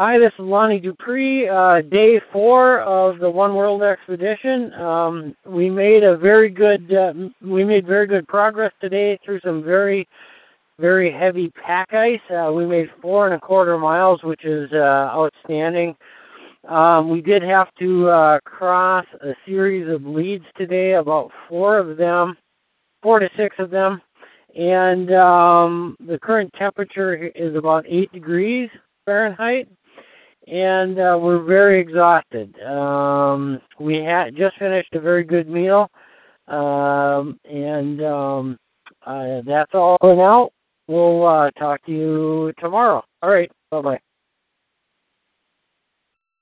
Hi, 0.00 0.18
this 0.18 0.32
is 0.38 0.46
Lonnie 0.46 0.80
Dupre. 0.80 1.46
Uh, 1.46 1.82
day 1.82 2.22
four 2.32 2.80
of 2.80 3.18
the 3.18 3.28
One 3.28 3.54
World 3.54 3.82
expedition. 3.82 4.72
Um, 4.72 5.36
we 5.44 5.68
made 5.68 6.04
a 6.04 6.16
very 6.16 6.48
good. 6.48 6.90
Uh, 6.90 7.12
we 7.42 7.64
made 7.64 7.86
very 7.86 8.06
good 8.06 8.26
progress 8.26 8.72
today 8.80 9.18
through 9.22 9.40
some 9.40 9.62
very, 9.62 10.08
very 10.78 11.12
heavy 11.12 11.50
pack 11.50 11.92
ice. 11.92 12.18
Uh, 12.30 12.50
we 12.50 12.64
made 12.64 12.88
four 13.02 13.26
and 13.26 13.34
a 13.34 13.38
quarter 13.38 13.76
miles, 13.76 14.22
which 14.22 14.46
is 14.46 14.72
uh, 14.72 15.10
outstanding. 15.12 15.94
Um, 16.66 17.10
we 17.10 17.20
did 17.20 17.42
have 17.42 17.68
to 17.74 18.08
uh, 18.08 18.40
cross 18.46 19.04
a 19.20 19.34
series 19.44 19.86
of 19.86 20.06
leads 20.06 20.46
today, 20.56 20.94
about 20.94 21.30
four 21.46 21.76
of 21.76 21.98
them, 21.98 22.38
four 23.02 23.18
to 23.18 23.28
six 23.36 23.54
of 23.58 23.68
them, 23.68 24.00
and 24.56 25.12
um, 25.12 25.98
the 26.08 26.18
current 26.18 26.50
temperature 26.54 27.14
is 27.34 27.54
about 27.54 27.84
eight 27.86 28.10
degrees 28.12 28.70
Fahrenheit 29.04 29.68
and 30.50 30.98
uh, 30.98 31.18
we're 31.20 31.42
very 31.42 31.80
exhausted. 31.80 32.60
Um, 32.62 33.60
we 33.78 33.98
had 33.98 34.36
just 34.36 34.58
finished 34.58 34.94
a 34.94 35.00
very 35.00 35.22
good 35.22 35.48
meal, 35.48 35.90
um, 36.48 37.38
and 37.44 38.02
um, 38.02 38.58
uh, 39.06 39.42
that's 39.46 39.74
all 39.74 39.96
for 40.00 40.16
now. 40.16 40.50
We'll 40.88 41.24
uh, 41.24 41.50
talk 41.52 41.84
to 41.86 41.92
you 41.92 42.52
tomorrow. 42.58 43.04
All 43.22 43.30
right. 43.30 43.50
Bye 43.70 43.80
bye. 43.80 44.00